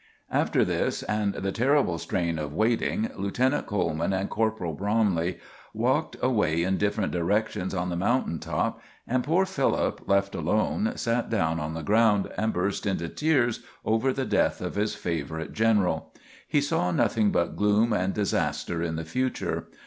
[0.31, 5.37] After this, and the terrible strain of waiting, Lieutenant Coleman and Corporal Bromley
[5.75, 11.29] walked away in different directions on the mountain top; and poor Philip, left alone, sat
[11.29, 16.11] down on the ground and burst into tears over the death of his favorite general.
[16.47, 19.67] He saw nothing but gloom and disaster in the future.